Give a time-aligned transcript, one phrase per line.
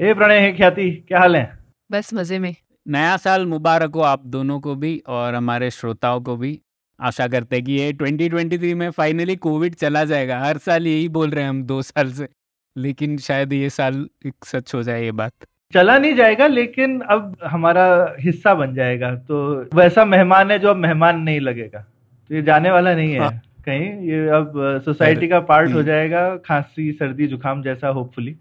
[0.00, 1.58] ए प्रणय है ख्याति क्या हाल है?
[1.92, 2.54] बस मज़े में।
[2.88, 6.60] नया साल मुबारक हो आप दोनों को भी और हमारे श्रोताओं को भी।
[7.00, 11.30] आशा करते हैं कि ये 2023 में फाइनली कोविड चला जाएगा। हर साल यही बोल
[11.30, 12.28] रहे हैं हम दो साल से।
[12.76, 15.32] लेकिन शायद ये साल एक सच हो जाए ये बात।
[15.72, 20.76] चला नहीं जाएगा लेकिन अब हमारा हिस्सा बन जाएगा। तो वैसा मेहमान है जो अब
[20.76, 21.80] मेहमान नहीं लगेगा।
[22.28, 24.52] तो ये जाने वाला नहीं है। हाँ। कहीं ये अब
[24.84, 28.36] सोसाइटी का पार्ट हो हम्म। जाएगा खांसी सर्दी जुकाम जैसा होपफुली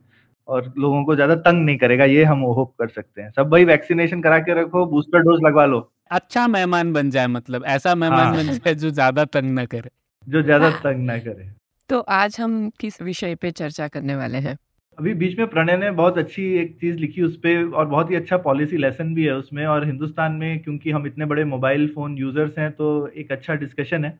[0.47, 3.65] और लोगों को ज़्यादा तंग नहीं करेगा ये हम होप कर सकते हैं। सब भाई
[3.65, 5.79] वैक्सीनेशन करा के रखो बूस्टर डोज लगवा लो।
[6.11, 9.89] अच्छा मेहमान बन जाए मतलब ऐसा मेहमान हाँ। बन जाए जो ज़्यादा तंग न करे।
[10.27, 11.49] जो ज़्यादा तंग ना करे।
[11.89, 14.57] तो आज हम किस विषय पे चर्चा करने वाले हैं?
[14.97, 18.15] अभी बीच में प्रणय ने बहुत अच्छी एक चीज़ लिखी उस पे और बहुत ही
[18.15, 22.17] अच्छा पॉलिसी लेसन भी है उसमें। और हिंदुस्तान में क्योंकि हम इतने बड़े मोबाइल फ़ोन
[22.17, 24.17] यूज़र्स हैं तो एक अच्छा डिस्कशन है।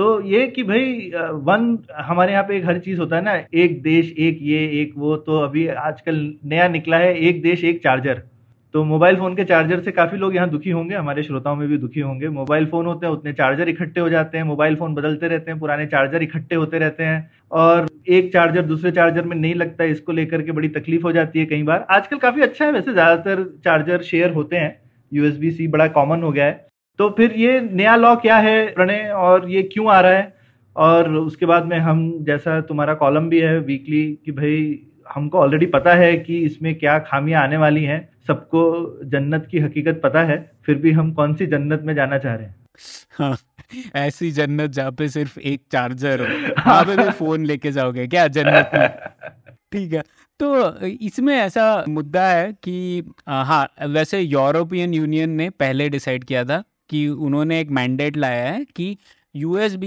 [0.00, 1.10] तो ये कि भाई
[1.44, 4.92] वन, हमारे यहाँ पे एक हर चीज़ होता है ना, एक देश, एक ये, एक
[4.96, 8.22] वो तो अभी आजकल नया निकला है, एक देश, एक चार्जर।
[8.74, 11.78] तो मोबाइल फ़ोन के चार्जर से काफ़ी लोग यहाँ दुखी होंगे, हमारे श्रोताओं में भी
[11.78, 15.28] दुखी होंगे। मोबाइल फ़ोन होते हैं, उतने चार्जर इकट्ठे हो जाते हैं, मोबाइल फ़ोन बदलते
[15.28, 19.54] रहते हैं, पुराने चार्जर इकट्ठे होते रहते हैं, और एक चार्जर दूसरे चार्जर में नहीं
[19.54, 22.64] लगता है इसको लेकर के बड़ी तकलीफ़ हो जाती है कई बार। आजकल काफ़ी अच्छा
[22.64, 24.76] है, वैसे ज़्यादातर चार्जर शेयर होते हैं,
[25.12, 26.69] यूएसबी सी बड़ा कॉमन हो गया है।
[27.00, 29.10] तो फिर ये नया लॉ क्या है प्रणय?
[29.10, 30.36] और ये क्यों आ रहा है?
[30.76, 34.80] और उसके बाद में हम जैसा तुम्हारा कॉलम भी है वीकली कि भाई
[35.14, 40.00] हमको ऑलरेडी पता है कि इसमें क्या खामियाँ आने वाली हैं। सबको जन्नत की हकीकत
[40.04, 42.54] पता है फिर भी हम कौन सी जन्नत में जाना चाह रहे हैं?
[43.12, 43.36] हाँ,
[43.96, 46.26] ऐसी जन्नत जहाँ पे सिर्फ़ एक चार्जर हो।
[46.96, 48.88] पे फ़ोन लेके जाओगे क्या जन्नत में?
[49.72, 50.02] ठीक है
[50.40, 56.64] तो इसमें ऐसा मुद्दा है कि हाँ वैसे यूरोपियन यूनियन ने पहले डिसाइड किया था
[56.90, 58.96] कि उन्होंने एक मैंडेट लाया है कि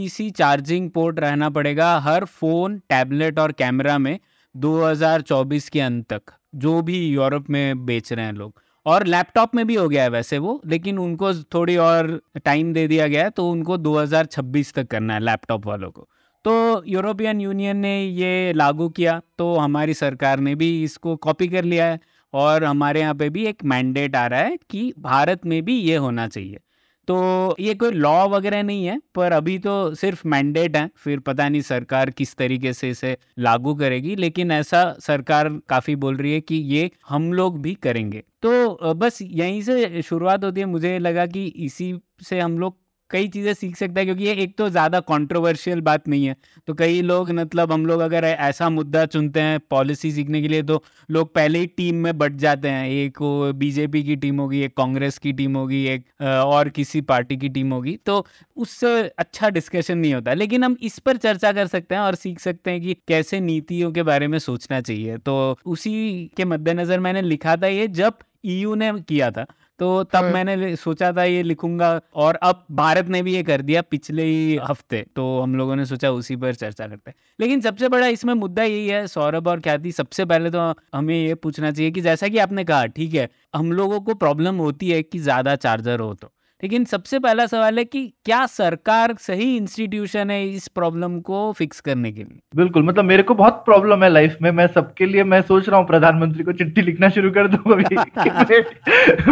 [0.09, 4.18] सी चार्जिंग पोर्ट रहना पड़ेगा हर फ़ोन टैबलेट और कैमरा में
[4.56, 6.22] 2024 के अंत तक,
[6.56, 10.09] जो भी यूरोप में बेच रहे हैं लोग। और लैपटॉप में भी हो गया है
[10.09, 14.88] वैसे वो, लेकिन उनको थोड़ी और टाइम दे दिया गया है तो उनको 2026 तक
[14.88, 16.08] करना है लैपटॉप वालों को।
[16.46, 21.64] तो यूरोपियन यूनियन ने ये लागू किया तो हमारी सरकार ने भी इसको कॉपी कर
[21.64, 22.00] लिया है
[22.34, 25.96] और हमारे यहाँ पे भी एक मैंडेट आ रहा है कि भारत में भी ये
[25.97, 26.59] होना चाहिए।
[27.08, 31.47] तो ये कोई लॉ वगैरह नहीं है, पर अभी तो सिर्फ़ मैंडेट है, फिर पता
[31.50, 36.41] नहीं सरकार किस तरीके से इसे लागू करेगी, लेकिन ऐसा सरकार काफ़ी बोल रही है
[36.41, 41.25] कि ये हम लोग भी करेंगे। तो बस यहीं से शुरुआत होती है। मुझे लगा
[41.28, 41.94] कि इसी
[42.24, 42.78] से हम लोग
[43.13, 46.35] कई चीज़ें सीख सकते हैं, क्योंकि ये एक तो ज़्यादा कंट्रोवर्शियल बात नहीं है।
[46.68, 50.63] तो कई लोग मतलब हम लोग अगर ऐसा मुद्दा चुनते हैं पॉलिसी सीखने के लिए
[50.63, 53.18] तो लोग पहले ही टीम में बट जाते हैं। एक
[53.56, 57.73] बीजेपी की टीम होगी, एक कांग्रेस की टीम होगी, एक और किसी पार्टी की टीम
[57.73, 58.25] होगी। तो
[58.57, 62.40] उससे अच्छा डिस्कशन नहीं होता। लेकिन हम इस पर चर्चा कर सकते हैं और सीख
[62.40, 67.22] सकते हैं कि कैसे नीतियों के बारे में सोचना चाहिए। तो उसी के मद्देनज़र मैंने
[67.23, 68.13] लिखा था ये, जब
[68.46, 69.46] ईयू ने किया था
[69.84, 73.62] तो तब हम्म। मैंने सोचा था ये लिखूँगा और अब भारत ने भी ये कर
[73.62, 77.62] दिया पिछले ही हफ़्ते तो हम लोगों ने सोचा उसी पर चर्चा करते हैं लेकिन
[77.62, 81.72] सबसे बड़ा इसमें मुद्दा यही है सौरभ और ख्याति सबसे पहले तो हमें ये पूछना
[81.72, 85.20] चाहिए कि जैसा कि आपने कहा ठीक है हम लोगों को प्रॉब्लम होती है कि
[85.22, 86.32] ज़्यादा चार्जर हो तो
[86.63, 91.79] लेकिन सबसे पहला सवाल है कि क्या सरकार सही इंस्टीट्यूशन है इस प्रॉब्लम को फिक्स
[91.81, 92.40] करने के लिए?
[92.56, 95.79] बिल्कुल मतलब मेरे को बहुत प्रॉब्लम है लाइफ में। मैं सबके लिए मैं सोच रहा
[95.79, 97.96] हूँ प्रधानमंत्री को चिट्ठी लिखना शुरू कर दूँ अभी।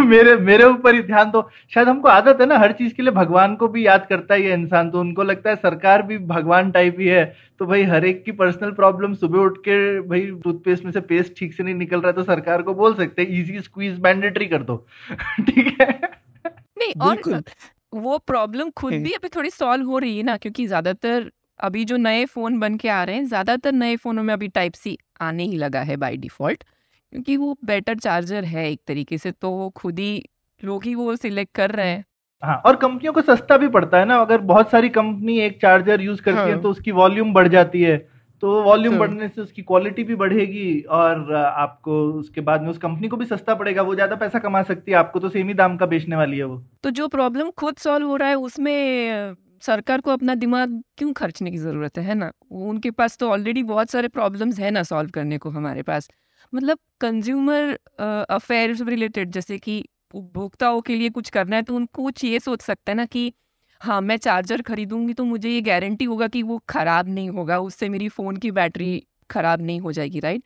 [0.00, 3.12] मेरे मेरे ऊपर ही ध्यान दो। शायद हमको आदत है ना हर चीज़ के लिए
[3.12, 6.70] भगवान को भी याद करता है ये इंसान। तो उनको लगता है सरकार भी भगवान
[6.70, 10.84] टाइप ही है। तो भाई हर एक की पर्सनल प्रॉब्लम सुबह उठ के भाई टूथपेस्ट
[10.84, 13.28] में से पेस्ट ठीक से नहीं निकल रहा है तो सरकार को बोल सकते हैं
[13.28, 14.86] इजी स्क्वीज मैंडेटरी कर दो।
[15.40, 16.21] ठीक है?
[16.88, 17.42] नहीं और
[17.94, 21.30] वो प्रॉब्लम खुद। भी अभी थोड़ी सॉल्व हो रही है ना क्योंकि ज़्यादातर
[21.60, 24.72] अभी जो नए फ़ोन बन के आ रहे हैं ज़्यादातर नए फोनों में अभी टाइप
[24.74, 26.64] सी आने ही लगा है बाय डिफ़ॉल्ट
[27.12, 30.24] क्योंकि वो बेटर चार्जर है एक तरीके से तो वो खुद ही
[30.64, 32.04] लोग ही वो सिलेक्ट कर रहे हैं
[32.42, 36.00] हाँ और कंपनियों को सस्ता भी पड़ता है ना अगर बहुत सारी कंपनी एक चार्जर
[36.00, 38.11] यूज़ करती। है हाँ। तो उसकी वॉल्यूम बढ़ जाती है
[38.42, 42.78] तो वॉल्यूम हाँ। बढ़ने से उसकी क्वालिटी भी बढ़ेगी और आपको उसके बाद में उस
[42.78, 45.54] कंपनी को भी सस्ता पड़ेगा। वो ज़्यादा पैसा कमा सकती है। आपको तो सेम ही
[45.54, 49.34] दाम का बेचने वाली है वो। तो जो प्रॉब्लम खुद सॉल्व हो रहा है उसमें
[49.62, 52.30] सरकार को अपना दिमाग क्यों खर्चने की ज़रूरत है है ना?
[52.50, 56.08] उनके पास तो ऑलरेडी बहुत सारे प्रॉब्लम्स है ना सॉल्व करने को हमारे पास।
[56.52, 57.78] मतलब कंज्यूमर
[58.30, 59.84] अफेयर्स रिलेटेड जैसे कि
[60.14, 63.32] उपभोक्ताओं के लिए कुछ करना है तो उनको कुछ ये सोच सकता है ना कि
[63.82, 67.88] हाँ मैं चार्जर खरीदूँगी तो मुझे ये गारंटी होगा कि वो ख़राब नहीं होगा, उससे
[67.88, 70.42] मेरी फ़ोन की बैटरी ख़राब नहीं हो जाएगी राइट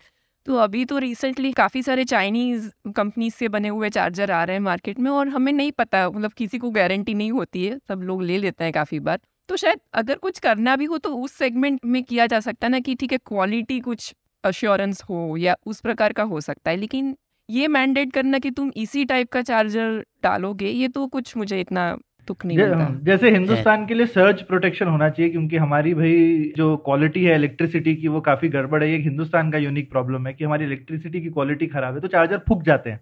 [0.46, 4.60] तो अभी तो रिसेंटली काफ़ी सारे चाइनीज़ कंपनीज़ से बने हुए चार्जर आ रहे हैं
[4.60, 8.22] मार्केट में और हमें नहीं पता मतलब किसी को गारंटी नहीं होती है, सब लोग
[8.22, 11.80] ले लेते हैं काफ़ी बार। तो शायद अगर कुछ करना भी हो तो उस सेगमेंट
[11.86, 14.12] में किया जा सकता है ना कि ठीक है क्वालिटी कुछ
[14.44, 17.16] अश्योरेंस हो या उस प्रकार का हो सकता है, लेकिन
[17.48, 21.96] ये मैंडेट करना कि तुम इसी टाइप का चार्जर डालोगे, ये तो कुछ मुझे इतना
[22.28, 26.76] तुक नहीं मिलता जैसे हिंदुस्तान के लिए सर्ज प्रोटेक्शन होना चाहिए क्योंकि हमारी भाई जो
[26.86, 30.44] क्वालिटी है इलेक्ट्रिसिटी की वो काफ़ी गड़बड़ है। ये हिंदुस्तान का यूनिक प्रॉब्लम है कि
[30.44, 33.00] हमारी इलेक्ट्रिसिटी की क्वालिटी खराब है तो चार्जर फूक जाते हैं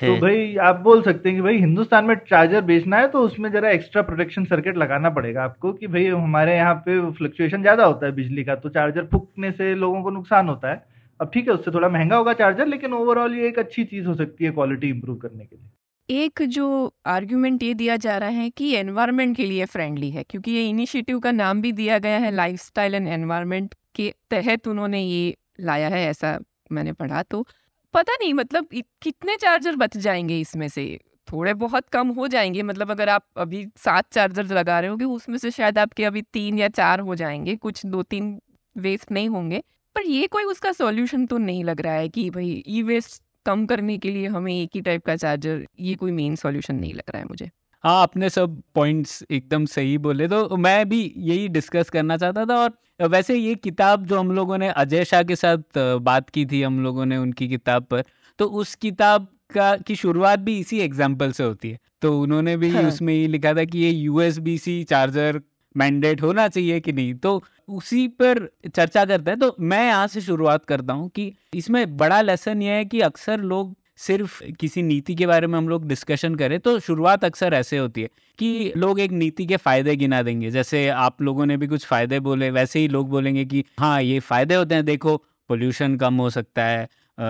[0.00, 3.20] है तो भाई आप बोल सकते हैं कि भाई हिंदुस्तान में चार्जर बेचना है तो
[3.20, 7.84] उसमें जरा एक्स्ट्रा प्रोटेक्शन सर्किट लगाना पड़ेगा आपको कि भाई हमारे यहाँ पे फ्लक्चुएशन ज़्यादा
[7.84, 10.82] होता है बिजली का तो चार्जर फूकने से लोगों को नुकसान होता है।
[11.20, 14.14] अब ठीक है उससे थोड़ा महँगा होगा चार्जर लेकिन ओवरऑल ये एक अच्छी चीज़ हो
[14.14, 15.68] सकती है क्वालिटी इंप्रूव करने के लिए।
[16.08, 20.50] एक जो आर्ग्यूमेंट ये दिया जा रहा है कि एनवायरनमेंट के लिए फ्रेंडली है, क्योंकि
[20.50, 25.36] ये इनिशिएटिव का नाम भी दिया गया है लाइफस्टाइल एंड एनवायरनमेंट के तहत उन्होंने ये
[25.60, 26.38] लाया है, ऐसा
[26.72, 27.46] मैंने पढ़ा तो।
[27.94, 28.68] पता नहीं मतलब
[29.02, 30.98] कितने चार्जर बच जाएँगे इसमें से?
[31.28, 35.38] थोड़े बहुत कम हो जाएँगे मतलब अगर आप अभी सात चार्जर लगा रहे होगे, उसमें
[35.38, 38.40] से शायद आपके अभी तीन या चार हो जाएँगे, कुछ दो तीन
[38.76, 39.62] वेस्ट नहीं होंगे।
[39.96, 43.66] पर ये कोई उसका सॉल्यूशन तो नहीं लग रहा है कि भाई ई वेस्ट कम
[43.66, 47.10] करने के लिए हमें एक ही टाइप का चार्जर ये कोई मेन सॉल्यूशन नहीं लग
[47.10, 47.50] रहा है मुझे
[47.84, 52.56] हाँ आपने सब पॉइंट्स एकदम सही बोले तो मैं भी यही डिस्कस करना चाहता था
[52.56, 56.62] और वैसे ये किताब जो हम लोगों ने अजय शाह के साथ बात की थी
[56.62, 58.04] हम लोगों ने उनकी किताब पर
[58.38, 62.70] तो उस किताब का की शुरुआत भी इसी एग्ज़ाम्पल से होती है तो उन्होंने भी
[62.70, 65.40] हाँ। उसमें ये लिखा था कि ये यूएसबी चार्जर
[65.76, 67.14] मैंडेट होना चाहिए कि नहीं?
[67.14, 71.96] तो उसी पर चर्चा करते हैं। तो मैं यहाँ से शुरुआत करता हूँ कि इसमें
[71.96, 75.86] बड़ा लेसन ये है कि अक्सर लोग सिर्फ़ किसी नीति के बारे में हम लोग
[75.88, 78.08] डिस्कशन करें तो शुरुआत अक्सर ऐसे होती है
[78.38, 82.20] कि लोग एक नीति के फ़ायदे गिना देंगे। जैसे आप लोगों ने भी कुछ फ़ायदे
[82.20, 85.16] बोले, वैसे ही लोग बोलेंगे कि हाँ ये फ़ायदे होते हैं। देखो
[85.50, 86.88] पोल्यूशन कम हो सकता है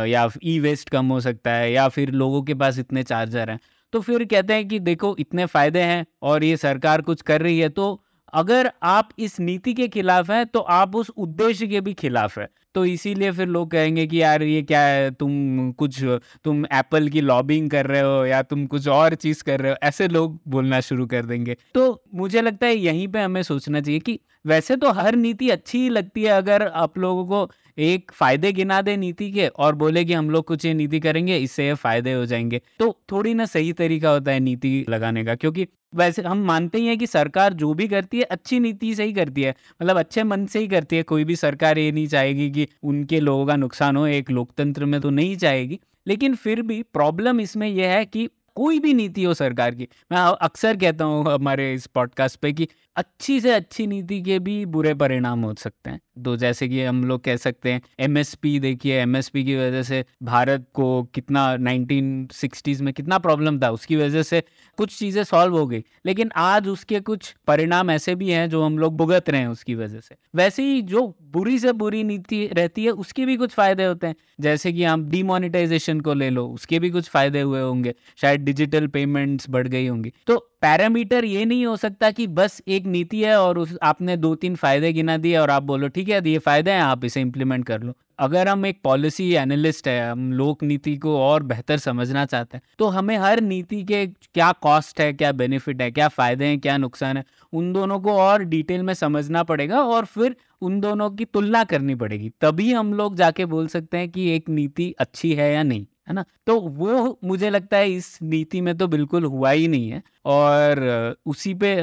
[0.09, 3.59] या ई वेस्ट कम हो सकता है, या फिर लोगों के पास इतने चार्जर हैं।
[3.93, 7.59] तो फिर कहते हैं कि, देखो, इतने फ़ायदे हैं और ये सरकार कुछ कर रही
[7.59, 11.95] है तो अगर आप इस नीति के खिलाफ हैं तो आप उस उद्देश्य के भी
[11.95, 16.03] खिलाफ है। तो इसीलिए फिर लोग कहेंगे कि यार ये क्या है, तुम कुछ,
[16.45, 19.77] तुम एप्पल की लॉबिंग कर रहे हो या तुम कुछ और चीज़ कर रहे हो,
[19.83, 24.01] ऐसे लोग बोलना शुरू कर देंगे। तो मुझे लगता है यहीं पे हमें सोचना चाहिए
[24.01, 28.53] कि वैसे तो हर नीति अच्छी ही लगती है अगर आप लोगों को एक फ़ायदे
[28.53, 31.75] गिना दे नीति के और बोले कि हम लोग कुछ ये नीति करेंगे, इससे ये
[31.75, 36.23] फ़ायदे हो जाएँगे। तो थोड़ी ना सही तरीका होता है नीति लगाने का, क्योंकि वैसे
[36.23, 39.43] हम मानते ही हैं कि सरकार जो भी करती है, अच्छी नीति से ही करती
[39.43, 42.66] है मतलब अच्छे मन से ही करती है, कोई भी सरकार ये नहीं चाहेगी कि
[42.83, 47.41] उनके लोगों का नुकसान हो, एक लोकतंत्र में तो नहीं जाएगी। लेकिन फिर भी प्रॉब्लम
[47.41, 51.73] इसमें यह है कि कोई भी नीति हो सरकार की, मैं अक्सर कहता हूँ हमारे
[51.75, 56.01] इस पॉडकास्ट पे कि अच्छी से अच्छी नीति के भी बुरे परिणाम हो सकते हैं।
[56.25, 60.67] तो जैसे कि हम लोग कह सकते हैं एमएसपी देखिए एमएसपी की वजह से भारत
[60.75, 64.43] को कितना 1960s में कितना प्रॉब्लम था, उसकी वजह से
[64.77, 68.79] कुछ चीज़ें सॉल्व हो गई। लेकिन आज उसके कुछ परिणाम ऐसे भी हैं जो हम
[68.79, 72.85] लोग भुगत रहे हैं उसकी वजह से। वैसे ही जो बुरी से बुरी नीति रहती
[72.85, 76.79] है, उसके भी कुछ फ़ायदे होते हैं। जैसे कि आप डिमोनिटाइजेशन को ले लो, उसके
[76.79, 81.67] भी कुछ फ़ायदे हुए होंगे। शायद डिजिटल पेमेंट्स बढ़ गई होंगी। तो पैरामीटर ये नहीं
[81.67, 85.37] हो सकता कि बस एक नीति है और उस, आपने दो तीन फ़ायदे गिना दिए
[85.37, 88.65] और आप बोलो, ठीक है, ये फ़ायदे हैं, आप इसे इम्प्लीमेंट कर लो। अगर हम
[88.67, 93.17] एक पॉलिसी एनालिस्ट है, हम लोक नीति को और बेहतर समझना चाहते हैं तो हमें
[93.17, 97.25] हर नीति के क्या कॉस्ट है, क्या बेनिफिट है, क्या फ़ायदे हैं, क्या नुकसान है,
[97.53, 101.95] उन दोनों को और डिटेल में समझना पड़ेगा और फिर उन दोनों की तुलना करनी
[101.95, 105.87] पड़ेगी। तभी हम लोग जाके बोल सकते हैं कि एक नीति अच्छी है या नहीं।
[106.09, 106.25] है ना?
[106.47, 111.17] तो वो मुझे लगता है इस नीति में तो बिल्कुल हुआ ही नहीं है। और
[111.27, 111.77] उसी पे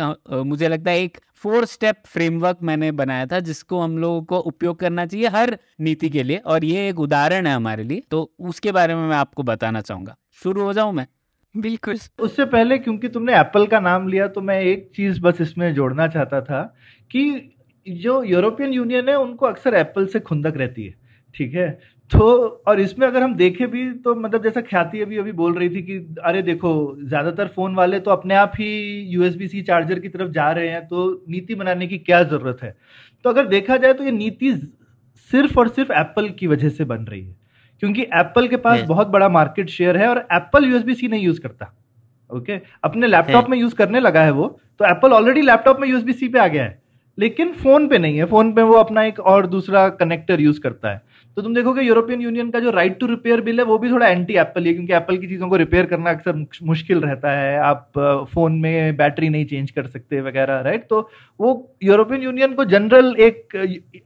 [0.43, 4.79] मुझे लगता है एक फोर स्टेप फ्रेमवर्क मैंने बनाया था जिसको हम लोगों को उपयोग
[4.79, 8.71] करना चाहिए हर नीति के लिए। और ये एक उदाहरण है हमारे लिए तो उसके
[8.71, 11.07] बारे में मैं आपको बताना चाहूँगा। शुरू हो जाऊँ मैं?
[11.55, 15.73] बिल्कुल। उससे पहले क्योंकि तुमने एप्पल का नाम लिया तो मैं एक चीज़ बस इसमें
[15.73, 16.61] जोड़ना चाहता था
[17.11, 17.49] कि
[17.87, 20.93] जो यूरोपियन यूनियन है उनको अक्सर एप्पल से खुंदक रहती है
[21.35, 21.67] ठीक है?
[22.11, 22.27] तो
[22.67, 25.81] और इसमें अगर हम देखें भी तो मतलब जैसा ख्याति अभी अभी बोल रही थी
[25.81, 28.67] कि अरे देखो ज़्यादातर फ़ोन वाले तो अपने आप ही
[29.09, 32.75] यूएसबी सी चार्जर की तरफ़ जा रहे हैं तो नीति बनाने की क्या ज़रूरत है?
[33.25, 34.53] तो अगर देखा जाए तो ये नीति
[35.31, 37.35] सिर्फ़ और सिर्फ़ एप्पल की वजह से बन रही है
[37.81, 41.39] क्योंकि एप्पल के पास बहुत बड़ा मार्केट शेयर है और एप्पल यूएसबी सी नहीं यूज़
[41.41, 41.73] करता
[42.31, 44.47] ओके अपने लैपटॉप में यूज़ करने लगा है वो
[44.79, 46.81] तो एप्पल ऑलरेडी लैपटॉप में यूएसबी सी पे आ गया है
[47.17, 50.91] लेकिन फ़ोन पे नहीं है फ़ोन पे वो अपना एक और दूसरा कनेक्टर यूज़ करता
[50.91, 51.01] है।
[51.37, 54.07] तो तुम देखोगे यूरोपियन यूनियन का जो राइट टू रिपेयर बिल है, वो भी थोड़ा
[54.07, 57.91] एंटी एप्पल है, क्योंकि एप्पल की चीज़ों को रिपेयर करना अक्सर मुश्किल रहता है। आप
[58.33, 60.99] फ़ोन में बैटरी नहीं चेंज कर सकते वगैरह राइट तो
[61.39, 63.55] वो यूरोपियन यूनियन को जनरल एक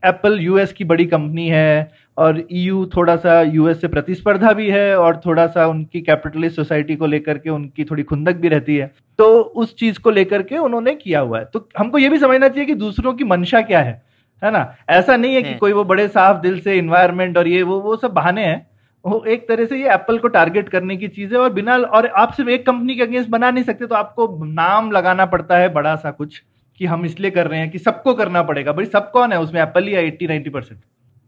[0.05, 4.97] एप्पल यूएस की बड़ी कंपनी है, और ईयू थोड़ा सा यूएस से प्रतिस्पर्धा भी है,
[4.97, 8.91] और थोड़ा सा उनकी कैपिटलिस्ट सोसाइटी को लेकर के उनकी थोड़ी खुंदक भी रहती है।
[9.19, 12.47] तो उस चीज़ को लेकर के उन्होंने किया हुआ है। तो हमको ये भी समझना
[12.47, 14.01] चाहिए कि दूसरों की मंशा क्या है।
[14.41, 14.75] है ना?
[14.89, 17.95] ऐसा नहीं है कि कोई वो बड़े साफ़ दिल से इन्वायरमेंट और ये वो वो
[17.97, 18.65] सब बहाने हैं।
[19.05, 22.05] वो एक तरह से ये एप्पल को टारगेट करने की चीज़ है और बिना और
[22.17, 25.73] आप सिर्फ़ एक कंपनी के अगेंस्ट बना नहीं सकते तो आपको नाम लगाना पड़ता है
[25.73, 26.41] बड़ा सा कुछ
[26.79, 29.61] कि हम इसलिए कर रहे हैं कि सबको करना पड़ेगा। भाई सब कौन है उसमें?
[29.61, 30.79] एप्पल ही है एट्टी नाइन्टी परसेंट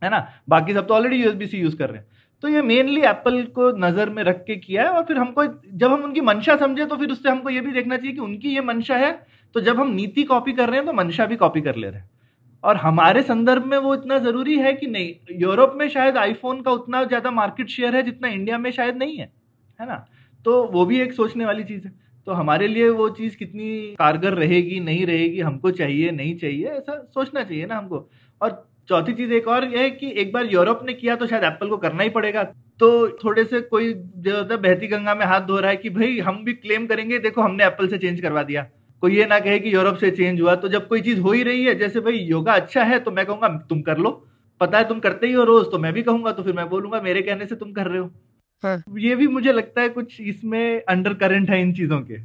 [0.01, 0.27] है ना?
[0.49, 2.05] बाकी सब तो ऑलरेडी यूएसबी सी यूज़ कर रहे हैं।
[2.43, 5.91] तो ये मेनली एप्पल को नज़र में रख के किया है और फिर हमको जब
[5.91, 8.61] हम उनकी मंशा समझे तो फिर उससे हमको ये भी देखना चाहिए कि उनकी ये
[8.63, 9.11] मंशा है
[9.55, 11.99] तो जब हम नीति कॉपी कर रहे हैं तो मंशा भी कॉपी कर ले रहे
[11.99, 12.09] हैं।
[12.63, 15.13] और हमारे संदर्भ में वो इतना ज़रूरी है कि नहीं?
[15.39, 19.17] यूरोप में शायद आईफोन का उतना ज़्यादा मार्केट शेयर है जितना इंडिया में शायद नहीं
[19.17, 19.31] है
[19.79, 20.05] है ना?
[20.45, 21.93] तो वो भी एक सोचने वाली चीज़ है।
[22.27, 26.97] तो हमारे लिए वो चीज़ कितनी कारगर रहेगी, नहीं रहेगी, हमको चाहिए, नहीं चाहिए, ऐसा
[27.13, 28.09] सोचना चाहिए ना हमको।
[28.41, 31.43] और चौथी चीज़ एक और यह है कि एक बार यूरोप ने किया तो शायद
[31.43, 32.43] एप्पल को करना ही पड़ेगा।
[32.79, 36.19] तो थोड़े से कोई जो होता बहती गंगा में हाथ धो रहा है कि भाई
[36.19, 38.67] हम भी क्लेम करेंगे, देखो हमने एप्पल से चेंज करवा दिया।
[39.03, 41.43] कोई ये ना कहे कि यूरोप से चेंज हुआ तो जब कोई चीज़ हो ही
[41.43, 44.11] रही है जैसे भाई योगा अच्छा है तो मैं कहूँगा तुम कर लो।
[44.61, 47.01] पता है तुम करते ही हो रोज तो मैं भी कहूँगा तो फिर मैं बोलूँगा
[47.01, 48.09] मेरे कहने से तुम कर रहे हो।
[48.63, 52.17] हाँ। ये भी मुझे लगता है कुछ इसमें अंडर करंट है इन चीज़ों के।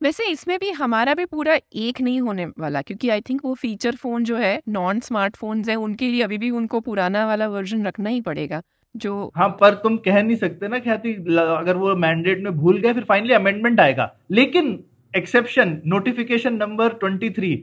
[0.00, 3.96] वैसे इसमें भी हमारा भी पूरा एक नहीं होने वाला क्योंकि आई थिंक वो फीचर
[3.96, 8.10] फ़ोन जो है नॉन स्मार्टफोन्स है उनके लिए अभी भी उनको पुराना वाला वर्जन रखना
[8.10, 8.62] ही पड़ेगा
[8.94, 12.92] जो हाँ पर तुम कह नहीं सकते ना ख्याति अगर वो मैंडेट में भूल गए
[12.92, 14.72] फिर फाइनली अमेंडमेंट आएगा। लेकिन
[15.14, 17.56] एक्सेप्शन नोटिफिकेशन नंबर 23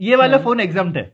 [0.00, 1.04] ये वाला हाँ। फ़ोन एग्ज़ाम है।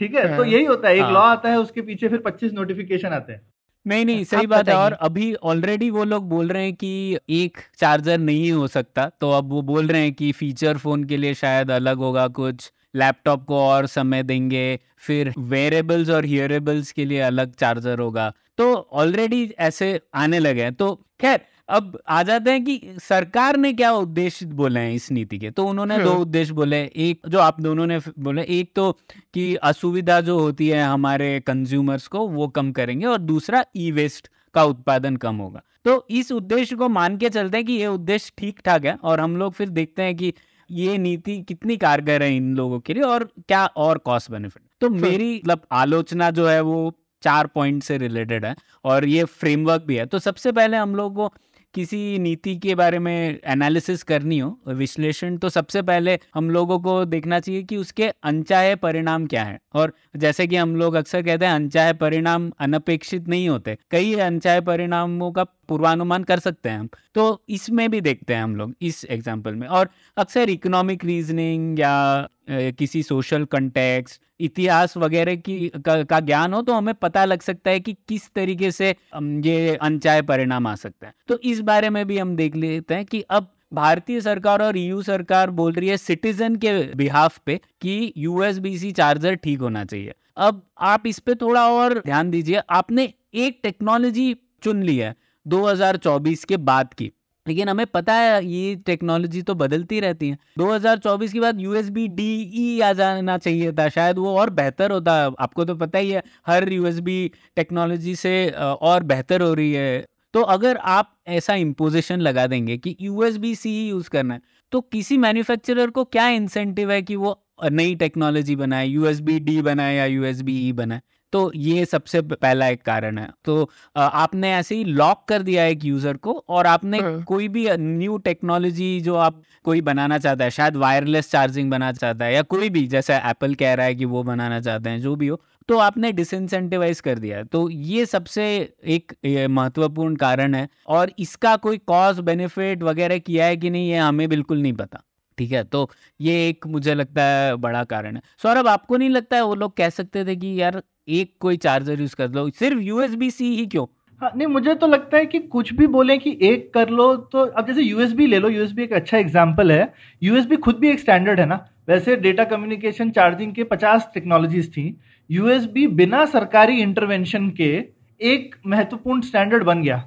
[0.00, 0.26] ठीक है?
[0.26, 3.12] तो हाँ। यही होता है एक हाँ। लॉ आता है उसके पीछे फिर 25 नोटिफिकेशन
[3.12, 3.40] आते हैं।
[3.86, 7.58] नहीं नहीं सही बात है। और अभी ऑलरेडी वो लोग बोल रहे हैं कि एक
[7.78, 11.34] चार्जर नहीं हो सकता तो अब वो बोल रहे हैं कि फीचर फ़ोन के लिए
[11.34, 17.20] शायद अलग होगा कुछ। लैपटॉप को और समय देंगे फिर वेरेबल्स और हियरेबल्स के लिए
[17.22, 21.40] अलग चार्जर होगा। तो ऑलरेडी ऐसे आने लगे हैं। तो खैर
[21.72, 25.50] अब आ जाते हैं कि सरकार ने क्या उद्देश्य बोले हैं इस नीति के?
[25.50, 28.90] तो उन्होंने दो हम्म। उद्देश्य बोले एक जो आप दोनों ने बोले एक तो
[29.34, 34.28] कि असुविधा जो होती है हमारे कंज्यूमर्स को वो कम करेंगे और दूसरा ई वेस्ट
[34.54, 38.32] का उत्पादन कम होगा। तो इस उद्देश्य को मान के चलते हैं कि ये उद्देश्य
[38.38, 40.32] ठीक ठाक है और हम लोग फिर देखते हैं कि
[40.70, 44.90] ये नीति कितनी कारगर है इन लोगों के लिए और क्या और कॉस्ट बेनिफिट तो
[44.90, 49.96] मेरी मतलब आलोचना जो है वो चार पॉइंट से रिलेटेड है और ये फ्रेमवर्क भी
[49.96, 51.32] है। तो सबसे पहले हम लोग को
[51.74, 57.04] किसी नीति के बारे में एनालिसिस करनी हो, विश्लेषण तो सबसे पहले हम लोगों को
[57.04, 61.46] देखना चाहिए कि उसके अनचाहे परिणाम क्या है। और जैसे कि हम लोग अक्सर कहते
[61.46, 66.88] हैं, अनचाहे परिणाम अनपेक्षित नहीं होते। कई अनचाहे परिणामों का पूर्वानुमान कर सकते हैं हम।
[67.14, 72.28] तो इसमें भी देखते हैं हम लोग, इस एग्ज़ाम्पल में। और अक्सर इकोनॉमिक रीजनिंग या
[72.52, 77.70] किसी सोशल कंटेक्स्ट इतिहास वगैरह की का, का ज्ञान हो तो हमें पता लग सकता
[77.70, 82.06] है कि किस तरीके से ये अनचाहे परिणाम आ सकते हैं। तो इस बारे में
[82.06, 85.96] भी हम देख लेते हैं कि अब भारतीय सरकार और ईयू सरकार बोल रही है
[85.96, 91.66] सिटीजन के बिहाफ पे कि यूएसबी चार्जर ठीक होना चाहिए। अब आप इस पे थोड़ा
[91.68, 95.14] और ध्यान दीजिए आपने एक टेक्नोलॉजी चुन ली है
[95.46, 97.10] 2024 के बाद की।
[97.46, 101.76] लेकिन हमें पता है ये टेक्नोलॉजी तो बदलती रहती है। 2024 के बाद U S
[101.76, 105.98] USB D E आ जाना चाहिए था, शायद वो और बेहतर होता। आपको तो पता
[105.98, 110.76] ही है, हर यू एस यूएसबी टेक्नोलॉजी से और बेहतर हो रही है। तो अगर
[110.76, 114.40] आप ऐसा इम्पोजिशन लगा देंगे कि यू एस यूएसबी सी ही यूज़ करना है
[114.72, 117.38] तो किसी मैन्युफैक्चरर को क्या इंसेंटिव है कि वो
[117.70, 121.00] नई टेक्नोलॉजी बनाए यू एस यूएसबी डी बनाए या यू एस यूएसबी ई बनाए?
[121.32, 125.84] तो ये सबसे पहला एक कारण है। तो आपने ऐसे ही लॉक कर दिया एक
[125.84, 130.50] यूज़र को और आपने हम्म। कोई भी न्यू टेक्नोलॉजी जो आप कोई बनाना चाहता है
[130.50, 134.04] शायद वायरलेस चार्जिंग बनाना चाहता है या कोई भी जैसे एप्पल कह रहा है कि
[134.06, 138.04] वो बनाना चाहते हैं जो भी हो तो आपने डिसइंसेंटिवाइज कर दिया। है तो ये
[138.06, 138.44] सबसे
[138.88, 139.12] एक
[139.50, 144.28] महत्वपूर्ण कारण है और इसका कोई कॉज बेनिफिट वगैरह किया है कि नहीं ये हमें
[144.28, 145.02] बिल्कुल नहीं पता
[145.38, 145.62] ठीक है?
[145.64, 145.88] तो
[146.20, 149.76] ये एक मुझे लगता है बड़ा कारण है। सौरभ आपको नहीं लगता है वो लोग
[149.76, 153.66] कह सकते थे कि यार एक कोई चार्जर यूज़ कर लो, सिर्फ़ यूएसबी सी ही
[153.66, 153.86] क्यों?
[154.20, 157.38] हाँ नहीं, मुझे तो लगता है कि कुछ भी बोले कि एक कर लो तो
[157.40, 159.92] अब जैसे यूएसबी ले लो यूएसबी एक अच्छा एग्जांपल है।
[160.22, 164.84] यूएसबी खुद भी एक स्टैंडर्ड है ना। वैसे डेटा कम्युनिकेशन चार्जिंग के 50 टेक्नोलॉजीज़ थी।
[165.30, 167.72] यूएसबी बिना सरकारी इंटरवेंशन के
[168.20, 170.02] एक महत्वपूर्ण स्टैंडर्ड बन गया,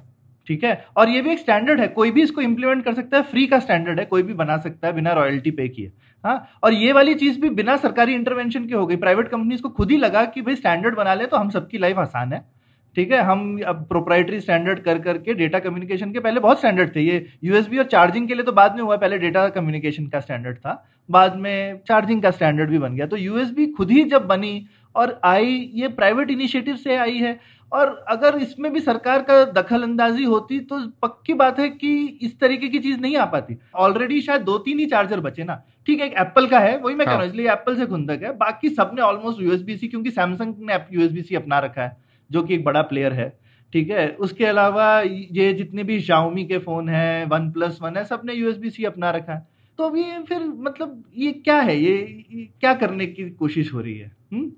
[0.46, 0.84] ठीक है?
[0.96, 3.58] और ये भी एक स्टैंडर्ड है, कोई भी इसको इंप्लीमेंट कर सकता है फ्री का
[3.58, 5.92] स्टैंडर्ड है, कोई भी बना सकता है बिना रॉयल्टी पे किए।
[6.26, 9.68] हाँ और ये वाली चीज़ भी बिना सरकारी इंटरवेंशन के हो गई। प्राइवेट कंपनीज़ को
[9.70, 12.44] खुद ही लगा कि भाई स्टैंडर्ड बना ले तो हम सबकी लाइफ आसान है।
[12.96, 17.00] ठीक है, हम अब प्रोप्राइटरी स्टैंडर्ड कर करके डेटा कम्युनिकेशन के पहले बहुत स्टैंडर्ड थे।
[17.00, 20.56] ये यूएसबी और चार्जिंग के लिए तो बाद में हुआ, पहले डेटा कम्युनिकेशन का स्टैंडर्ड
[20.56, 24.66] था। बाद में चार्जिंग का स्टैंडर्ड भी बन गया। तो यूएसबी खुद ही जब बनी
[24.94, 27.38] और आई, ये प्राइवेट इनिशिएटिव से आई है।
[27.72, 32.38] और अगर इसमें भी सरकार का दखल अंदाजी होती तो पक्की बात है कि इस
[32.40, 36.00] तरीके की चीज़ नहीं आ पाती। ऑलरेडी शायद दो तीन ही चार्जर बचे ना। ठीक
[36.00, 38.22] है एक एप्पल का है वही मैं कह रहा हूँ हाँ। इसलिए एप्पल से खुंदक
[38.22, 41.96] है। बाकी सबने ऑलमोस्ट यूएसबी सी क्योंकि सैमसंग ने यूएसबी सी अपना रखा है
[42.30, 43.28] जो कि एक बड़ा प्लेयर है।
[43.72, 48.04] ठीक है उसके अलावा ये जितने भी शाओमी के फ़ोन है वन प्लस वन है
[48.04, 49.46] सबने यूएसबी सी अपना रखा है।
[49.78, 51.76] तो अब ये फिर मतलब ये क्या है?
[51.76, 54.10] ये, ये क्या करने की कोशिश हो रही है?
[54.32, 54.50] हुँ?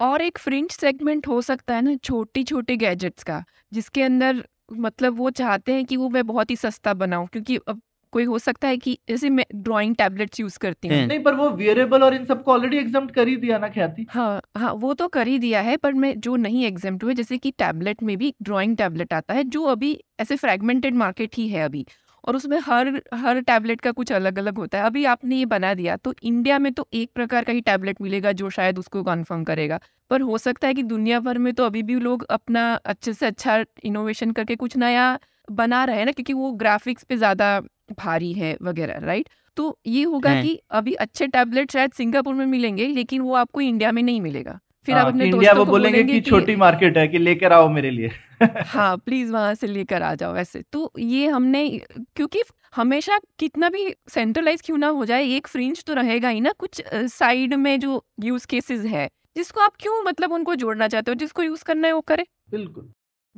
[0.00, 5.16] और एक फ्रिंज सेगमेंट हो सकता है ना छोटी छोटे गैजेट्स का जिसके अंदर मतलब
[5.18, 7.80] वो चाहते हैं कि वो मैं बहुत ही सस्ता बनाऊँ क्योंकि अब
[8.12, 11.48] कोई हो सकता है कि जैसे मैं ड्राइंग टैबलेट्स यूज़ करती हूँ। नहीं पर वो
[11.50, 15.08] वेरिएबल और इन सबको ऑलरेडी एग्ज़ाम कर ही दिया ना ख्याति। हाँ हाँ वो तो
[15.08, 18.34] कर ही दिया है पर मैं जो नहीं एग्जाम्प्ट हुए जैसे कि टैबलेट में भी
[18.42, 21.84] ड्राइंग टैबलेट आता है जो अभी ऐसे फ्रेगमेंटेड मार्केट ही है अभी।
[22.28, 25.72] और उसमें हर हर टैबलेट का कुछ अलग अलग होता है। अभी आपने ये बना
[25.74, 29.44] दिया तो इंडिया में तो एक प्रकार का ही टैबलेट मिलेगा जो शायद उसको कन्फर्म
[29.44, 29.80] करेगा।
[30.10, 33.26] पर हो सकता है कि दुनिया भर में तो अभी भी लोग अपना अच्छे से
[33.26, 35.18] अच्छा इनोवेशन करके कुछ नया
[35.52, 37.60] बना रहे हैं ना क्योंकि वो ग्राफिक्स पे ज़्यादा
[37.98, 42.86] भारी है वगैरह राइट तो ये होगा कि अभी अच्छे टैबलेट शायद सिंगापुर में मिलेंगे
[42.88, 45.70] लेकिन वो आपको इंडिया में नहीं मिलेगा। फिर आप हाँ, अपने इंडिया दोस्तों वो को
[45.72, 48.10] बोलेंगे कि छोटी मार्केट है कि लेकर आओ मेरे लिए।
[48.64, 51.68] हाँ प्लीज़ वहाँ से लेकर आ जाओ ऐसे। तो ये हमने
[52.16, 52.42] क्योंकि
[52.76, 56.82] हमेशा कितना भी सेंट्रलाइज क्यों ना हो जाए एक फ्रिंज तो रहेगा ही ना कुछ
[56.94, 61.42] साइड में जो यूज़ केसेस है जिसको आप क्यों मतलब उनको जोड़ना चाहते हो जिसको
[61.42, 62.92] यूज़ करना है वो करे। बिल्कुल।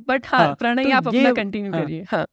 [0.07, 2.25] बट हाँ हाँ, प्रणय तो आप अपना कंटिन्यू हाँ। करिए हाँ।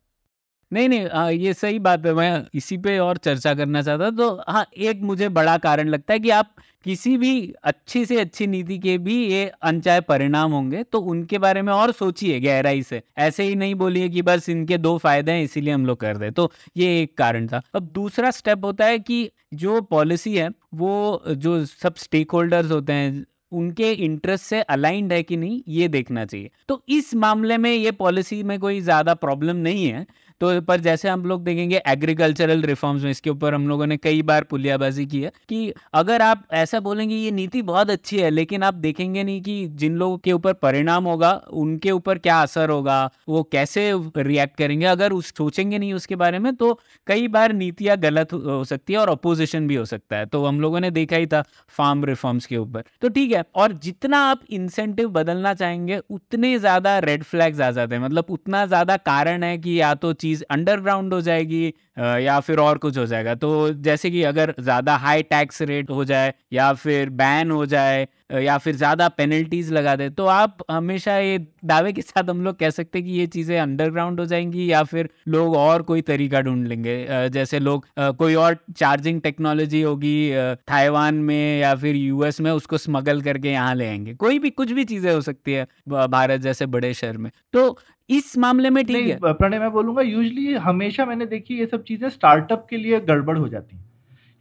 [0.72, 4.28] नहीं नहीं आ, ये सही बात है मैं इसी पे और चर्चा करना चाहता तो
[4.48, 7.30] हाँ एक मुझे बड़ा कारण लगता है कि आप किसी भी
[7.64, 11.92] अच्छी से अच्छी नीति के भी ये अनचाहे परिणाम होंगे तो उनके बारे में और
[11.92, 15.86] सोचिए गहराई से। ऐसे ही नहीं बोलिए कि बस इनके दो फ़ायदे हैं इसीलिए हम
[15.86, 19.80] लोग कर दे। तो ये एक कारण था। अब दूसरा स्टेप होता है कि जो
[19.82, 25.36] पॉलिसी है वो जो सब स्टेक होल्डर्स होते हैं उनके इंटरेस्ट से अलाइंड है कि
[25.36, 29.86] नहीं ये देखना चाहिए। तो इस मामले में ये पॉलिसी में कोई ज़्यादा प्रॉब्लम नहीं
[29.86, 30.06] है
[30.40, 34.22] तो पर जैसे हम लोग देखेंगे एग्रीकल्चरल रिफॉर्म्स में, इसके ऊपर हम लोगों ने कई
[34.22, 38.62] बार पुलियाबाजी की है कि अगर आप ऐसा बोलेंगे, ये नीति बहुत अच्छी है, लेकिन
[38.62, 42.98] आप देखेंगे नहीं कि जिन लोगों के ऊपर परिणाम होगा, उनके ऊपर क्या असर होगा,
[43.28, 44.86] वो कैसे रिएक्ट करेंगे?
[44.86, 46.72] अगर उस, सोचेंगे नहीं उसके बारे में तो
[47.06, 50.60] कई बार नीतियाँ गलत हो सकती है और अपोजिशन भी हो सकता है। तो हम
[50.60, 51.42] लोगों ने देखा ही था
[51.76, 56.98] फार्म रिफॉर्म्स के ऊपर। तो ठीक है, और जितना आप इंसेंटिव बदलना चाहेंगे, उतने ज़्यादा
[57.00, 61.14] रेड फ्लैग्स आ जाते हैं। मतलब उतना ज़्यादा कारण है कि या तो चीज़ अंडरग्राउंड
[61.14, 65.62] हो जाएगी या फिर और कुछ हो जाएगा। तो जैसे कि अगर ज़्यादा हाई टैक्स
[65.62, 70.24] रेट हो जाए या फिर बैन हो जाए या फिर ज़्यादा पेनल्टीज लगा दे तो
[70.26, 74.20] आप हमेशा ये दावे के साथ हम लोग कह सकते हैं कि ये चीज़ें अंडरग्राउंड
[74.20, 79.20] हो जाएँगी या फिर लोग और कोई तरीका ढूंढ लेंगे। जैसे लोग कोई और चार्जिंग
[79.20, 80.30] टेक्नोलॉजी होगी
[80.68, 84.72] ताइवान में या फिर यूएस में उसको स्मगल करके यहाँ ले आएँगे। कोई भी कुछ
[84.72, 87.78] भी चीज़ें हो सकती है भारत जैसे बड़े शहर में। तो
[88.10, 92.08] इस मामले में ठीक है। प्रणय मैं बोलूँगा यूजली हमेशा मैंने देखी ये सब चीज़ें
[92.10, 93.84] स्टार्टअप के लिए गड़बड़ हो जाती हैं।